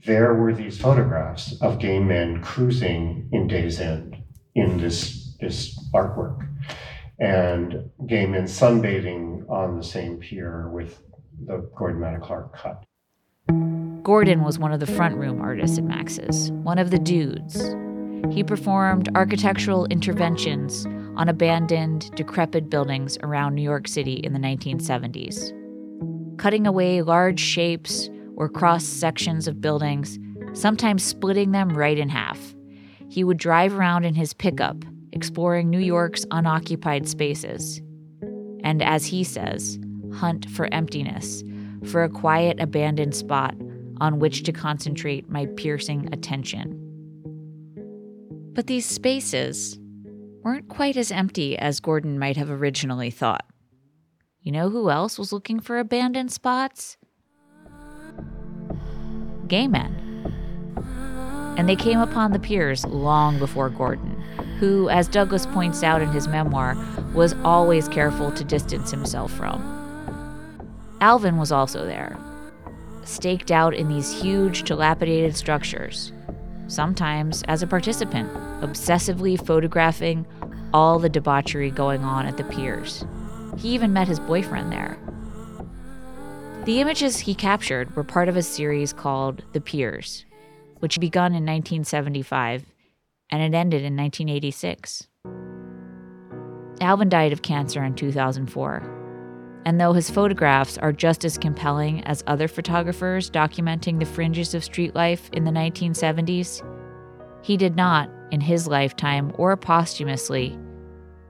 there 0.06 0.32
were 0.32 0.54
these 0.54 0.80
photographs 0.80 1.60
of 1.60 1.78
gay 1.78 1.98
men 1.98 2.40
cruising 2.40 3.28
in 3.30 3.46
Days 3.46 3.78
End 3.78 4.16
in 4.54 4.78
this, 4.78 5.36
this 5.40 5.78
artwork 5.94 6.48
and 7.18 7.90
gay 8.06 8.26
men 8.26 8.44
sunbathing 8.44 9.48
on 9.48 9.76
the 9.76 9.84
same 9.84 10.18
pier 10.18 10.68
with 10.68 11.02
the 11.46 11.68
Gordon 11.76 12.00
Matta 12.00 12.18
Clark 12.18 12.56
cut. 12.56 12.84
Gordon 14.02 14.42
was 14.42 14.58
one 14.58 14.72
of 14.72 14.80
the 14.80 14.86
front 14.86 15.16
room 15.16 15.40
artists 15.40 15.78
at 15.78 15.84
Max's, 15.84 16.50
one 16.52 16.78
of 16.78 16.90
the 16.90 16.98
dudes. 16.98 17.74
He 18.30 18.42
performed 18.42 19.08
architectural 19.14 19.86
interventions 19.86 20.86
on 21.16 21.28
abandoned, 21.28 22.10
decrepit 22.14 22.70
buildings 22.70 23.18
around 23.22 23.54
New 23.54 23.62
York 23.62 23.88
City 23.88 24.14
in 24.14 24.32
the 24.32 24.38
1970s, 24.38 25.52
cutting 26.38 26.66
away 26.66 27.02
large 27.02 27.40
shapes 27.40 28.08
or 28.36 28.48
cross 28.48 28.84
sections 28.84 29.48
of 29.48 29.60
buildings, 29.60 30.18
sometimes 30.52 31.02
splitting 31.02 31.50
them 31.50 31.76
right 31.76 31.98
in 31.98 32.08
half. 32.08 32.54
He 33.10 33.24
would 33.24 33.38
drive 33.38 33.74
around 33.74 34.04
in 34.04 34.14
his 34.14 34.32
pickup, 34.32 34.84
exploring 35.18 35.68
New 35.68 35.80
York's 35.80 36.24
unoccupied 36.30 37.08
spaces. 37.08 37.82
And 38.62 38.80
as 38.84 39.04
he 39.04 39.24
says, 39.24 39.76
hunt 40.14 40.48
for 40.48 40.72
emptiness, 40.72 41.42
for 41.90 42.04
a 42.04 42.08
quiet, 42.08 42.60
abandoned 42.60 43.16
spot 43.16 43.56
on 44.00 44.20
which 44.20 44.44
to 44.44 44.52
concentrate 44.52 45.28
my 45.28 45.46
piercing 45.56 46.08
attention. 46.12 46.72
But 48.52 48.68
these 48.68 48.86
spaces 48.86 49.76
weren't 50.44 50.68
quite 50.68 50.96
as 50.96 51.10
empty 51.10 51.58
as 51.58 51.80
Gordon 51.80 52.16
might 52.16 52.36
have 52.36 52.48
originally 52.50 53.10
thought. 53.10 53.44
You 54.42 54.52
know 54.52 54.70
who 54.70 54.88
else 54.88 55.18
was 55.18 55.32
looking 55.32 55.58
for 55.58 55.80
abandoned 55.80 56.30
spots? 56.30 56.96
Gay 59.48 59.66
men. 59.66 60.04
And 61.58 61.68
they 61.68 61.74
came 61.74 61.98
upon 61.98 62.30
the 62.30 62.38
piers 62.38 62.86
long 62.86 63.40
before 63.40 63.68
Gordon, 63.68 64.22
who, 64.58 64.88
as 64.88 65.08
Douglas 65.08 65.46
points 65.46 65.82
out 65.82 66.02
in 66.02 66.08
his 66.08 66.28
memoir, 66.28 66.76
was 67.14 67.34
always 67.44 67.88
careful 67.88 68.30
to 68.32 68.44
distance 68.44 68.90
himself 68.90 69.32
from. 69.32 69.62
Alvin 71.00 71.36
was 71.36 71.52
also 71.52 71.86
there, 71.86 72.18
staked 73.04 73.50
out 73.50 73.72
in 73.74 73.88
these 73.88 74.20
huge, 74.20 74.64
dilapidated 74.64 75.36
structures, 75.36 76.12
sometimes 76.66 77.42
as 77.44 77.62
a 77.62 77.66
participant, 77.66 78.32
obsessively 78.60 79.40
photographing 79.44 80.26
all 80.74 80.98
the 80.98 81.08
debauchery 81.08 81.70
going 81.70 82.02
on 82.02 82.26
at 82.26 82.36
the 82.36 82.44
piers. 82.44 83.04
He 83.56 83.70
even 83.70 83.92
met 83.92 84.08
his 84.08 84.20
boyfriend 84.20 84.72
there. 84.72 84.98
The 86.64 86.80
images 86.80 87.18
he 87.20 87.34
captured 87.34 87.96
were 87.96 88.04
part 88.04 88.28
of 88.28 88.36
a 88.36 88.42
series 88.42 88.92
called 88.92 89.42
The 89.52 89.60
Piers, 89.60 90.26
which 90.80 91.00
begun 91.00 91.32
in 91.32 91.46
1975 91.46 92.66
and 93.30 93.42
it 93.42 93.56
ended 93.56 93.82
in 93.82 93.96
1986. 93.96 95.08
Alvin 96.80 97.08
died 97.08 97.32
of 97.32 97.42
cancer 97.42 97.84
in 97.84 97.94
2004. 97.94 99.62
And 99.64 99.80
though 99.80 99.92
his 99.92 100.10
photographs 100.10 100.78
are 100.78 100.92
just 100.92 101.24
as 101.24 101.36
compelling 101.36 102.02
as 102.04 102.24
other 102.26 102.48
photographers 102.48 103.30
documenting 103.30 103.98
the 103.98 104.06
fringes 104.06 104.54
of 104.54 104.64
street 104.64 104.94
life 104.94 105.28
in 105.32 105.44
the 105.44 105.50
1970s, 105.50 106.62
he 107.42 107.56
did 107.56 107.76
not, 107.76 108.10
in 108.30 108.40
his 108.40 108.66
lifetime 108.66 109.32
or 109.36 109.56
posthumously, 109.56 110.58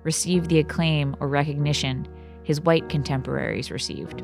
receive 0.04 0.48
the 0.48 0.58
acclaim 0.58 1.16
or 1.20 1.28
recognition 1.28 2.06
his 2.42 2.60
white 2.60 2.88
contemporaries 2.88 3.70
received. 3.70 4.22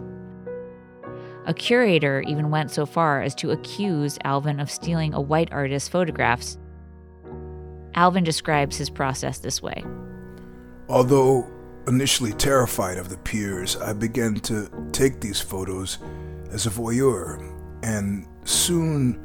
A 1.47 1.53
curator 1.53 2.23
even 2.27 2.51
went 2.51 2.71
so 2.71 2.87
far 2.87 3.21
as 3.21 3.35
to 3.37 3.51
accuse 3.51 4.19
Alvin 4.25 4.61
of 4.61 4.71
stealing 4.71 5.13
a 5.13 5.21
white 5.21 5.53
artist's 5.53 5.91
photographs. 5.91 6.57
Alvin 7.95 8.25
describes 8.25 8.77
his 8.77 8.91
process 8.91 9.39
this 9.39 9.63
way. 9.63 9.85
Although 10.89 11.49
Initially 11.87 12.33
terrified 12.33 12.97
of 12.97 13.11
the 13.11 13.19
piers, 13.19 13.77
I 13.77 13.93
began 13.93 14.37
to 14.37 14.71
take 14.93 15.21
these 15.21 15.39
photos 15.39 15.99
as 16.51 16.65
a 16.65 16.71
voyeur 16.71 17.39
and 17.83 18.27
soon 18.45 19.21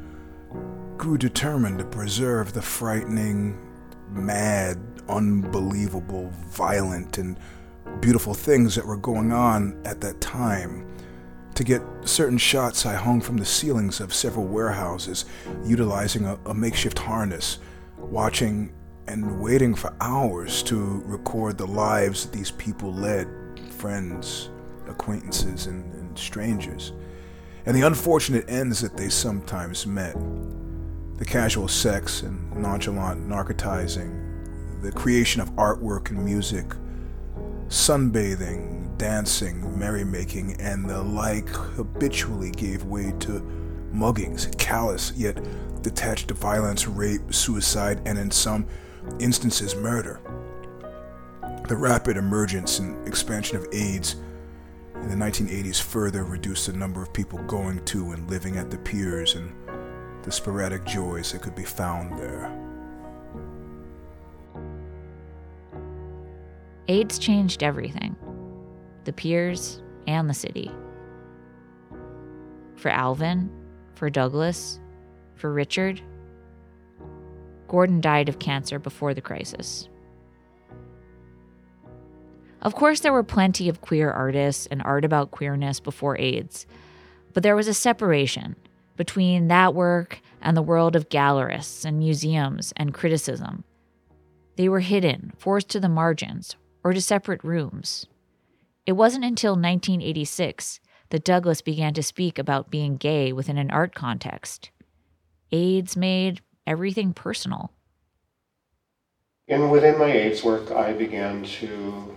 grew 0.98 1.18
determined 1.18 1.80
to 1.80 1.86
preserve 1.86 2.52
the 2.52 2.62
frightening, 2.62 3.58
mad, 4.12 4.78
unbelievable, 5.08 6.34
violent, 6.48 7.18
and 7.18 7.40
beautiful 8.02 8.34
things 8.34 8.76
that 8.76 8.86
were 8.86 8.98
going 8.98 9.32
on 9.32 9.82
at 9.86 10.02
that 10.02 10.20
time. 10.20 10.86
To 11.56 11.64
get 11.64 11.82
certain 12.04 12.38
shots, 12.38 12.86
I 12.86 12.96
hung 12.96 13.22
from 13.22 13.38
the 13.38 13.46
ceilings 13.46 14.02
of 14.02 14.14
several 14.14 14.48
warehouses, 14.48 15.24
utilizing 15.64 16.26
a, 16.26 16.38
a 16.46 16.54
makeshift 16.54 17.00
harness, 17.00 17.60
watching 18.00 18.74
and 19.08 19.42
waiting 19.42 19.74
for 19.74 19.94
hours 20.02 20.62
to 20.64 21.02
record 21.06 21.58
the 21.58 21.66
lives 21.66 22.26
that 22.26 22.32
these 22.32 22.52
people 22.52 22.94
led 22.94 23.28
friends, 23.72 24.50
acquaintances, 24.88 25.68
and, 25.68 25.92
and 25.94 26.18
strangers, 26.18 26.94
and 27.66 27.76
the 27.76 27.82
unfortunate 27.82 28.50
ends 28.50 28.82
that 28.82 28.96
they 28.96 29.10
sometimes 29.10 29.86
met. 29.86 30.16
The 31.18 31.26
casual 31.26 31.68
sex 31.68 32.22
and 32.22 32.56
nonchalant 32.56 33.28
narcotizing, 33.28 34.82
the 34.82 34.92
creation 34.92 35.42
of 35.42 35.50
artwork 35.56 36.12
and 36.12 36.24
music, 36.24 36.66
sunbathing, 37.68 38.98
dancing, 38.98 39.62
merrymaking, 39.78 40.56
and 40.60 40.90
the 40.90 41.02
like 41.02 41.48
habitually 41.50 42.52
gave 42.52 42.84
way 42.86 43.14
to 43.20 43.40
muggings, 43.94 44.56
callous 44.58 45.14
yet 45.16 45.38
detached 45.82 46.32
violence, 46.32 46.88
rape, 46.88 47.34
suicide, 47.34 48.02
and 48.06 48.18
in 48.18 48.32
some 48.32 48.68
instances 49.20 49.76
murder. 49.76 50.20
The 51.68 51.78
rapid 51.78 52.18
emergence 52.18 52.80
and 52.80 53.08
expansion 53.08 53.58
of 53.58 53.68
AIDS 53.72 54.16
in 54.96 55.10
the 55.10 55.16
1980s 55.16 55.82
further 55.82 56.24
reduced 56.24 56.68
the 56.68 56.74
number 56.74 57.02
of 57.02 57.14
people 57.14 57.40
going 57.44 57.84
to 57.86 58.12
and 58.12 58.30
living 58.30 58.58
at 58.58 58.70
the 58.70 58.78
piers 58.80 59.36
and 59.36 59.54
the 60.24 60.32
sporadic 60.32 60.86
joys 60.86 61.32
that 61.32 61.42
could 61.42 61.56
be 61.56 61.64
found 61.64 62.20
there. 62.20 62.52
AIDS 66.88 67.20
changed 67.20 67.64
everything 67.64 68.16
the 69.06 69.14
piers 69.14 69.82
and 70.08 70.30
the 70.30 70.34
city. 70.34 70.72
For 72.76 72.90
Alvin, 72.90 73.50
for 74.00 74.10
Douglas, 74.10 74.80
for 75.36 75.52
Richard, 75.52 76.02
Gordon 77.68 78.00
died 78.00 78.30
of 78.30 78.40
cancer 78.40 78.80
before 78.80 79.14
the 79.14 79.22
crisis. 79.22 79.90
Of 82.62 82.76
course, 82.76 83.02
there 83.02 83.12
were 83.12 83.24
plenty 83.24 83.68
of 83.68 83.82
queer 83.82 84.10
artists 84.10 84.68
and 84.68 84.82
art 84.84 85.04
about 85.04 85.32
queerness 85.32 85.82
before 85.82 86.18
AIDS, 86.18 86.66
but 87.34 87.44
there 87.44 87.58
was 87.58 87.68
a 87.68 87.74
separation 87.74 88.56
between 88.96 89.50
that 89.50 89.76
work 89.76 90.22
and 90.42 90.56
the 90.56 90.62
world 90.62 90.96
of 90.96 91.10
gallerists 91.10 91.84
and 91.84 92.00
museums 92.00 92.74
and 92.78 92.94
criticism. 92.94 93.66
They 94.56 94.70
were 94.70 94.80
hidden, 94.80 95.34
forced 95.38 95.70
to 95.70 95.80
the 95.80 95.90
margins, 95.90 96.56
or 96.86 96.94
to 96.94 97.02
separate 97.02 97.44
rooms. 97.44 98.06
It 98.86 98.94
wasn't 98.94 99.26
until 99.26 99.52
1986 99.52 100.80
that 101.10 101.24
Douglas 101.24 101.62
began 101.62 101.94
to 101.94 102.04
speak 102.04 102.38
about 102.38 102.70
being 102.70 102.98
gay 102.98 103.34
within 103.34 103.58
an 103.58 103.72
art 103.72 103.96
context. 103.96 104.70
AIDS 105.52 105.98
made 105.98 106.42
everything 106.68 107.14
personal. 107.14 107.72
And 109.48 109.72
within 109.72 109.98
my 109.98 110.12
AIDS 110.12 110.44
work, 110.44 110.72
I 110.72 110.94
began 110.94 111.44
to 111.44 112.16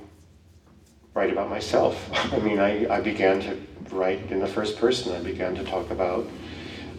write 1.14 1.30
about 1.30 1.48
myself. 1.48 2.10
I 2.32 2.38
mean, 2.38 2.58
I, 2.58 2.86
I 2.94 3.00
began 3.00 3.40
to 3.42 3.58
write 3.90 4.30
in 4.30 4.40
the 4.40 4.46
first 4.46 4.78
person. 4.78 5.14
I 5.14 5.20
began 5.20 5.54
to 5.54 5.64
talk 5.64 5.90
about 5.90 6.28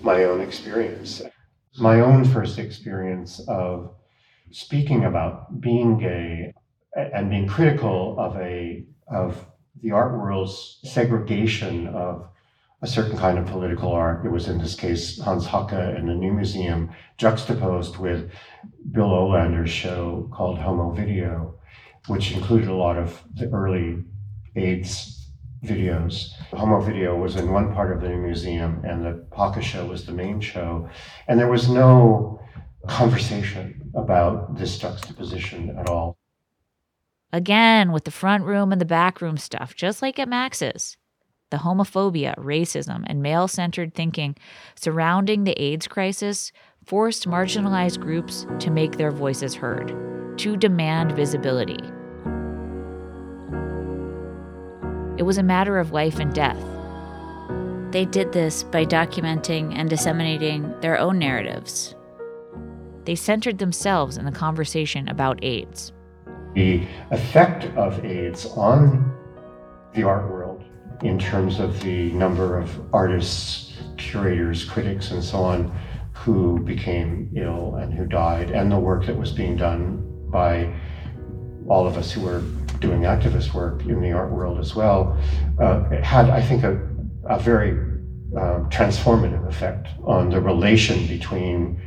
my 0.01 0.23
own 0.23 0.41
experience. 0.41 1.21
My 1.77 2.01
own 2.01 2.25
first 2.25 2.59
experience 2.59 3.39
of 3.47 3.95
speaking 4.51 5.05
about 5.05 5.61
being 5.61 5.97
gay 5.97 6.53
and 6.95 7.29
being 7.29 7.47
critical 7.47 8.15
of 8.19 8.35
a 8.37 8.85
of 9.07 9.45
the 9.81 9.91
art 9.91 10.13
world's 10.13 10.79
segregation 10.83 11.87
of 11.87 12.27
a 12.81 12.87
certain 12.87 13.17
kind 13.17 13.37
of 13.37 13.45
political 13.45 13.91
art. 13.91 14.25
It 14.25 14.29
was 14.29 14.47
in 14.47 14.57
this 14.57 14.75
case 14.75 15.19
Hans 15.19 15.47
Haacke 15.47 15.97
in 15.97 16.07
the 16.07 16.13
New 16.13 16.33
Museum, 16.33 16.89
juxtaposed 17.17 17.97
with 17.97 18.29
Bill 18.91 19.09
Olander's 19.09 19.69
show 19.69 20.29
called 20.33 20.59
Homo 20.59 20.91
Video, 20.91 21.55
which 22.07 22.33
included 22.33 22.67
a 22.67 22.75
lot 22.75 22.97
of 22.97 23.23
the 23.35 23.49
early 23.49 24.03
AIDS 24.55 25.29
videos. 25.63 26.33
Homo 26.51 26.81
video 26.81 27.15
was 27.15 27.37
in 27.37 27.51
one 27.51 27.73
part 27.73 27.93
of 27.93 28.01
the 28.01 28.09
New 28.09 28.17
museum, 28.17 28.81
and 28.83 29.05
the 29.05 29.25
Haacke 29.31 29.61
show 29.61 29.85
was 29.85 30.05
the 30.05 30.11
main 30.11 30.41
show. 30.41 30.89
And 31.27 31.39
there 31.39 31.49
was 31.49 31.69
no 31.69 32.41
conversation 32.87 33.91
about 33.95 34.57
this 34.57 34.77
juxtaposition 34.77 35.77
at 35.79 35.89
all. 35.89 36.17
Again, 37.33 37.91
with 37.91 38.03
the 38.03 38.11
front 38.11 38.43
room 38.43 38.71
and 38.71 38.79
the 38.79 38.85
back 38.85 39.19
room 39.19 39.37
stuff, 39.37 39.75
just 39.75 40.03
like 40.03 40.19
at 40.19 40.29
Max's. 40.29 40.97
The 41.49 41.57
homophobia, 41.57 42.37
racism, 42.37 43.03
and 43.07 43.23
male 43.23 43.47
centered 43.47 43.95
thinking 43.95 44.35
surrounding 44.75 45.43
the 45.43 45.59
AIDS 45.59 45.87
crisis 45.87 46.51
forced 46.85 47.27
marginalized 47.27 47.99
groups 47.99 48.45
to 48.59 48.69
make 48.69 48.97
their 48.97 49.09
voices 49.09 49.55
heard, 49.55 49.95
to 50.37 50.55
demand 50.55 51.13
visibility. 51.13 51.79
It 55.17 55.23
was 55.23 55.39
a 55.39 55.43
matter 55.43 55.79
of 55.79 55.91
life 55.91 56.19
and 56.19 56.33
death. 56.35 56.63
They 57.91 58.05
did 58.05 58.31
this 58.31 58.61
by 58.63 58.85
documenting 58.85 59.75
and 59.75 59.89
disseminating 59.89 60.79
their 60.81 60.99
own 60.99 61.17
narratives. 61.17 61.95
They 63.05 63.15
centered 63.15 63.57
themselves 63.57 64.17
in 64.17 64.25
the 64.25 64.31
conversation 64.31 65.07
about 65.07 65.43
AIDS. 65.43 65.92
The 66.53 66.87
effect 67.11 67.65
of 67.77 68.03
AIDS 68.05 68.45
on 68.45 69.11
the 69.93 70.03
art 70.03 70.29
world, 70.29 70.63
in 71.01 71.19
terms 71.19 71.59
of 71.59 71.81
the 71.81 72.11
number 72.11 72.57
of 72.57 72.69
artists, 72.93 73.73
curators, 73.97 74.63
critics, 74.63 75.11
and 75.11 75.23
so 75.23 75.39
on, 75.43 75.75
who 76.13 76.59
became 76.59 77.31
ill 77.35 77.75
and 77.75 77.93
who 77.93 78.05
died, 78.05 78.51
and 78.51 78.71
the 78.71 78.79
work 78.79 79.05
that 79.05 79.17
was 79.17 79.31
being 79.31 79.57
done 79.57 80.01
by 80.29 80.73
all 81.67 81.87
of 81.87 81.97
us 81.97 82.11
who 82.11 82.21
were 82.21 82.41
doing 82.79 83.01
activist 83.01 83.53
work 83.53 83.81
in 83.85 84.01
the 84.01 84.11
art 84.11 84.31
world 84.31 84.59
as 84.59 84.75
well, 84.75 85.17
uh, 85.59 85.89
had, 86.01 86.29
I 86.29 86.41
think, 86.41 86.63
a, 86.63 86.79
a 87.29 87.39
very 87.39 87.71
uh, 88.35 88.59
transformative 88.69 89.47
effect 89.47 89.87
on 90.03 90.29
the 90.29 90.41
relation 90.41 91.07
between 91.07 91.81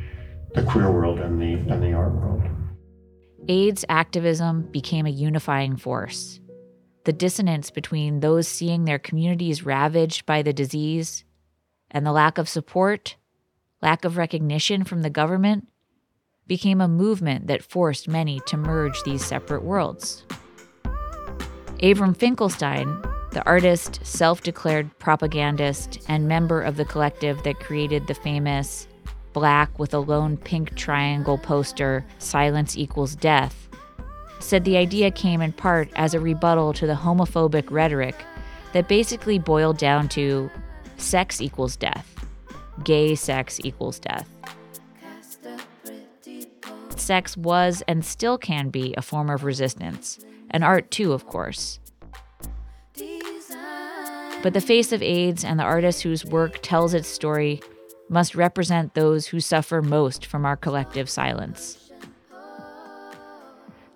the 0.55 0.63
queer 0.63 0.91
world 0.91 1.19
and 1.19 1.41
the, 1.41 1.53
and 1.71 1.83
the 1.83 1.93
art 1.93 2.13
world. 2.13 2.41
AIDS 3.47 3.85
activism 3.87 4.63
became 4.63 5.05
a 5.05 5.11
unifying 5.11 5.77
force. 5.77 6.39
The 7.05 7.13
dissonance 7.13 7.71
between 7.71 8.19
those 8.19 8.47
seeing 8.47 8.83
their 8.83 8.99
communities 8.99 9.65
ravaged 9.65 10.25
by 10.25 10.41
the 10.41 10.51
disease 10.51 11.23
and 11.89 12.05
the 12.05 12.11
lack 12.11 12.37
of 12.37 12.49
support, 12.49 13.15
lack 13.81 14.03
of 14.03 14.17
recognition 14.17 14.83
from 14.83 15.01
the 15.01 15.09
government, 15.09 15.67
became 16.47 16.81
a 16.81 16.87
movement 16.87 17.47
that 17.47 17.63
forced 17.63 18.07
many 18.07 18.41
to 18.47 18.57
merge 18.57 19.01
these 19.03 19.23
separate 19.23 19.63
worlds. 19.63 20.25
Avram 21.81 22.15
Finkelstein, 22.15 23.01
the 23.31 23.43
artist, 23.45 24.05
self 24.05 24.41
declared 24.41 24.97
propagandist, 24.99 26.03
and 26.09 26.27
member 26.27 26.61
of 26.61 26.75
the 26.75 26.85
collective 26.85 27.41
that 27.43 27.59
created 27.59 28.07
the 28.07 28.15
famous 28.15 28.87
black 29.37 29.77
with 29.77 29.93
a 29.93 29.99
lone 29.99 30.35
pink 30.35 30.73
triangle 30.73 31.37
poster, 31.37 32.03
Silence 32.17 32.75
Equals 32.75 33.15
Death, 33.15 33.69
said 34.39 34.65
the 34.65 34.77
idea 34.77 35.11
came 35.11 35.41
in 35.41 35.51
part 35.51 35.87
as 35.95 36.15
a 36.15 36.19
rebuttal 36.19 36.73
to 36.73 36.87
the 36.87 36.95
homophobic 36.95 37.69
rhetoric 37.69 38.15
that 38.73 38.87
basically 38.87 39.37
boiled 39.37 39.77
down 39.77 40.09
to 40.09 40.49
sex 40.97 41.39
equals 41.39 41.75
death, 41.75 42.25
gay 42.83 43.13
sex 43.13 43.59
equals 43.63 43.99
death. 43.99 44.27
Sex 46.95 47.37
was 47.37 47.83
and 47.87 48.03
still 48.03 48.39
can 48.39 48.69
be 48.69 48.95
a 48.97 49.03
form 49.03 49.29
of 49.29 49.43
resistance 49.43 50.17
and 50.49 50.63
art 50.63 50.89
too, 50.89 51.13
of 51.13 51.27
course. 51.27 51.79
But 54.41 54.55
the 54.55 54.61
face 54.61 54.91
of 54.91 55.03
AIDS 55.03 55.43
and 55.43 55.59
the 55.59 55.63
artist 55.63 56.01
whose 56.01 56.25
work 56.25 56.57
tells 56.63 56.95
its 56.95 57.07
story 57.07 57.61
must 58.09 58.35
represent 58.35 58.93
those 58.93 59.27
who 59.27 59.39
suffer 59.39 59.81
most 59.81 60.25
from 60.25 60.45
our 60.45 60.55
collective 60.55 61.09
silence. 61.09 61.91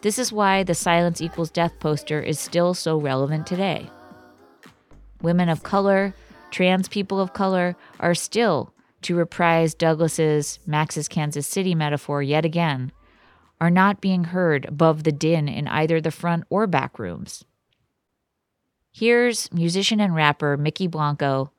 This 0.02 0.18
is 0.18 0.34
why 0.34 0.64
the 0.64 0.74
Silence 0.74 1.22
Equals 1.22 1.52
Death 1.52 1.80
poster 1.80 2.20
is 2.20 2.40
still 2.40 2.74
so 2.74 2.98
relevant 3.00 3.46
today. 3.46 3.90
Women 5.22 5.48
of 5.48 5.62
color, 5.62 6.16
trans 6.50 6.88
people 6.88 7.20
of 7.20 7.34
color 7.34 7.76
are 8.00 8.16
still, 8.16 8.74
to 9.04 9.16
reprise 9.16 9.76
Douglas's 9.76 10.60
Max's 10.66 11.08
Kansas 11.08 11.48
City 11.48 11.76
metaphor 11.76 12.24
yet 12.24 12.46
again, 12.46 12.92
are 13.60 13.70
not 13.70 14.02
being 14.02 14.26
heard 14.26 14.66
above 14.66 15.04
the 15.04 15.12
din 15.12 15.48
in 15.48 15.68
either 15.68 16.02
the 16.02 16.10
front 16.10 16.46
or 16.50 16.66
back 16.66 16.98
rooms. 16.98 17.46
Here's 18.92 19.54
musician 19.54 20.02
and 20.02 20.16
rapper 20.16 20.58
Mykki 20.58 20.90
Blanco 20.90 21.52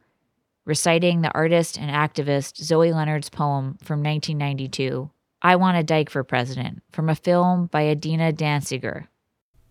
reciting 0.65 1.21
the 1.21 1.33
artist 1.33 1.79
and 1.79 1.91
activist 1.91 2.57
Zoe 2.57 2.93
Leonard's 2.93 3.29
poem 3.29 3.79
from 3.83 4.03
1992, 4.03 5.11
I 5.43 5.57
Want 5.57 5.77
a 5.77 5.83
Dyke 5.83 6.11
for 6.11 6.23
President, 6.23 6.83
from 6.93 7.09
a 7.09 7.15
film 7.15 7.67
by 7.67 7.85
Adinah 7.85 8.35
Dancyger. 8.35 9.07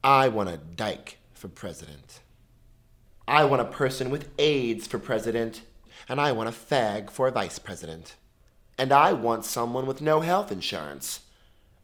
I 0.04 0.28
want 0.30 0.50
a 0.50 0.58
dyke 0.58 1.20
for 1.34 1.48
president. 1.48 2.22
I 3.28 3.46
want 3.46 3.62
a 3.62 3.66
person 3.66 4.10
with 4.10 4.30
AIDS 4.40 4.88
for 4.88 4.98
president, 4.98 5.62
and 6.10 6.20
I 6.20 6.32
want 6.32 6.50
a 6.50 6.52
fag 6.52 7.12
for 7.12 7.28
a 7.28 7.32
vice 7.32 7.60
president. 7.60 8.16
And 8.78 8.92
I 8.92 9.14
want 9.14 9.46
someone 9.46 9.86
with 9.86 10.02
no 10.02 10.22
health 10.22 10.52
insurance 10.52 11.22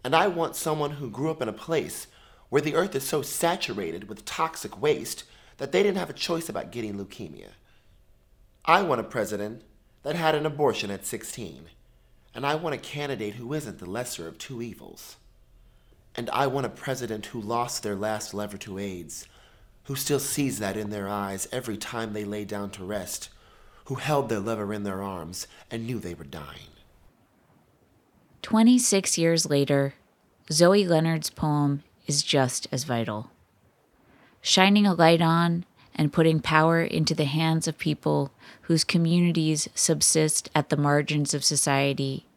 and 0.07 0.15
I 0.15 0.27
want 0.27 0.55
someone 0.55 0.91
who 0.91 1.09
grew 1.09 1.29
up 1.29 1.41
in 1.41 1.49
a 1.49 1.53
place 1.53 2.07
where 2.47 2.61
the 2.61 2.75
earth 2.75 2.95
is 2.95 3.03
so 3.03 3.21
saturated 3.21 4.07
with 4.07 4.23
toxic 4.23 4.81
waste 4.81 5.25
that 5.57 5.73
they 5.73 5.83
didn't 5.83 5.97
have 5.97 6.09
a 6.09 6.13
choice 6.13 6.47
about 6.47 6.71
getting 6.71 6.95
leukemia. 6.95 7.49
I 8.67 8.81
want 8.81 8.99
a 8.99 9.05
president 9.05 9.61
that 10.03 10.15
had 10.15 10.35
an 10.35 10.45
abortion 10.45 10.91
at 10.91 11.05
16. 11.05 11.69
And 12.35 12.45
I 12.45 12.55
want 12.55 12.75
a 12.75 12.79
candidate 12.79 13.35
who 13.35 13.53
isn't 13.53 13.79
the 13.79 13.89
lesser 13.89 14.27
of 14.27 14.37
two 14.37 14.61
evils. 14.61 15.15
And 16.15 16.29
I 16.31 16.47
want 16.47 16.65
a 16.65 16.69
president 16.69 17.27
who 17.27 17.39
lost 17.39 17.81
their 17.81 17.95
last 17.95 18.33
lever 18.33 18.57
to 18.57 18.77
AIDS, 18.77 19.25
who 19.85 19.95
still 19.95 20.19
sees 20.19 20.59
that 20.59 20.75
in 20.75 20.89
their 20.89 21.07
eyes 21.07 21.47
every 21.51 21.77
time 21.77 22.11
they 22.11 22.25
lay 22.25 22.43
down 22.43 22.69
to 22.71 22.83
rest, 22.83 23.29
who 23.85 23.95
held 23.95 24.27
their 24.27 24.41
lover 24.41 24.73
in 24.73 24.83
their 24.83 25.01
arms 25.01 25.47
and 25.71 25.87
knew 25.87 25.97
they 25.97 26.13
were 26.13 26.25
dying. 26.25 26.73
26 28.41 29.17
years 29.17 29.49
later, 29.49 29.93
Zoe 30.51 30.85
Leonard's 30.85 31.29
poem 31.29 31.83
is 32.05 32.21
just 32.21 32.67
as 32.71 32.83
vital. 32.83 33.31
Shining 34.41 34.85
a 34.85 34.93
light 34.93 35.21
on 35.21 35.65
and 35.97 36.13
putting 36.13 36.39
power 36.39 36.81
into 36.81 37.15
the 37.15 37.25
hands 37.25 37.67
of 37.67 37.77
people 37.77 38.31
whose 38.63 38.83
communities 38.83 39.67
subsist 39.73 40.49
at 40.53 40.69
the 40.69 40.77
margins 40.77 41.33
of 41.33 41.43
society 41.43 42.27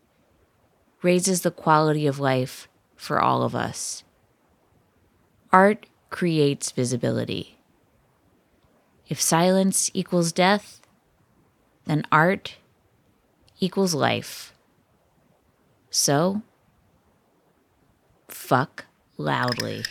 raises 1.03 1.43
the 1.43 1.51
quality 1.51 2.07
of 2.07 2.19
life 2.19 2.69
for 2.97 3.21
all 3.21 3.43
of 3.43 3.55
us. 3.55 4.05
Art 5.53 5.87
creates 6.11 6.71
visibility. 6.71 7.59
If 9.09 9.21
silence 9.21 9.91
equals 9.95 10.33
death, 10.33 10.81
then 11.87 12.05
art 12.13 12.57
equals 13.59 13.95
life. 13.95 14.55
So, 15.91 16.43
fuck 18.29 18.87
loudly. 19.17 19.83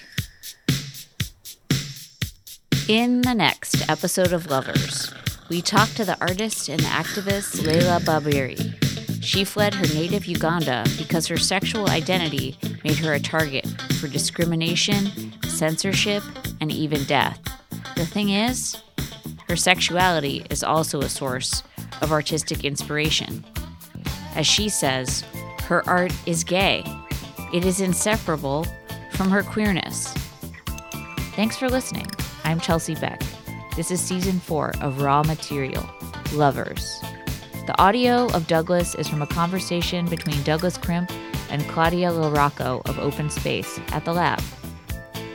In 2.90 3.22
the 3.22 3.36
next 3.36 3.88
episode 3.88 4.34
of 4.34 4.50
Lovers, 4.50 5.14
we 5.48 5.62
talk 5.62 5.90
to 5.90 6.04
the 6.04 6.20
artist 6.20 6.70
and 6.70 6.82
activist 6.82 7.62
Leilah 7.62 8.00
Babirye. 8.00 9.24
She 9.24 9.44
fled 9.44 9.76
her 9.76 9.86
native 9.94 10.26
Uganda 10.26 10.84
because 10.98 11.28
her 11.28 11.38
sexual 11.38 11.88
identity 11.88 12.58
made 12.84 12.96
her 12.96 13.14
a 13.14 13.20
target 13.20 13.68
for 14.00 14.08
discrimination, 14.08 15.12
censorship, 15.44 16.24
and 16.62 16.72
even 16.72 17.04
death. 17.04 17.40
The 17.96 18.08
thing 18.08 18.30
is, 18.30 18.82
her 19.48 19.56
sexuality 19.56 20.44
is 20.50 20.64
also 20.64 21.02
a 21.02 21.10
source 21.10 21.62
of 22.02 22.12
artistic 22.12 22.66
inspiration. 22.66 23.46
As 24.34 24.48
she 24.48 24.68
says, 24.68 25.24
her 25.66 25.88
art 25.88 26.12
is 26.26 26.44
gay. 26.44 26.84
It 27.54 27.66
is 27.66 27.82
inseparable 27.82 28.66
from 29.12 29.30
her 29.30 29.44
queerness. 29.44 30.12
Thanks 31.36 31.56
for 31.56 31.70
listening. 31.70 32.08
I'm 32.44 32.60
Chelsea 32.60 32.96
Beck. 32.96 33.22
This 33.76 33.92
is 33.92 34.00
season 34.00 34.40
four 34.40 34.72
of 34.82 35.02
Raw 35.02 35.24
Material 35.24 35.88
Lovers. 36.34 37.00
The 37.66 37.76
audio 37.78 38.28
of 38.34 38.48
Douglas 38.48 38.96
is 38.96 39.08
from 39.08 39.22
a 39.22 39.28
conversation 39.28 40.06
between 40.08 40.42
Douglas 40.44 40.78
Crimp 40.78 41.12
and 41.50 41.68
Claudia 41.70 42.10
LaRocco 42.10 42.88
of 42.90 43.00
Open 43.00 43.30
Space 43.30 43.80
at 43.92 44.06
the 44.06 44.14
lab. 44.14 44.42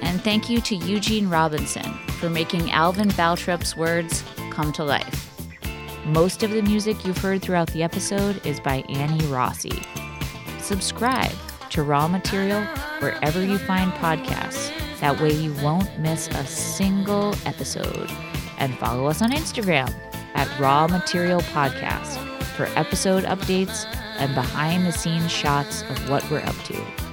And 0.02 0.20
thank 0.22 0.50
you 0.50 0.60
to 0.62 0.76
Eugene 0.76 1.28
Robinson 1.28 1.92
for 2.18 2.28
making 2.28 2.70
Alvin 2.70 3.08
Baltrop's 3.10 3.76
words 3.76 4.24
come 4.50 4.72
to 4.72 4.84
life. 4.84 5.30
Most 6.06 6.42
of 6.42 6.50
the 6.50 6.62
music 6.62 7.04
you've 7.04 7.18
heard 7.18 7.42
throughout 7.42 7.68
the 7.72 7.82
episode 7.82 8.44
is 8.46 8.60
by 8.60 8.84
Annie 8.88 9.26
Rossi 9.26 9.82
subscribe 10.64 11.32
to 11.68 11.82
Raw 11.82 12.08
Material 12.08 12.62
wherever 13.00 13.44
you 13.44 13.58
find 13.58 13.92
podcasts 13.92 14.63
That 15.04 15.20
way 15.20 15.34
you 15.34 15.52
won't 15.62 15.98
miss 15.98 16.28
a 16.28 16.46
single 16.46 17.34
episode. 17.44 18.10
And 18.56 18.74
follow 18.78 19.04
us 19.04 19.20
on 19.20 19.32
Instagram 19.32 19.94
at 20.32 20.48
Raw 20.58 20.88
Material 20.88 21.42
Podcast 21.42 22.16
for 22.56 22.64
episode 22.74 23.24
updates 23.24 23.84
and 24.16 24.34
behind 24.34 24.86
the 24.86 24.92
scenes 24.92 25.30
shots 25.30 25.82
of 25.90 26.08
what 26.08 26.24
we're 26.30 26.40
up 26.40 26.56
to. 26.64 27.03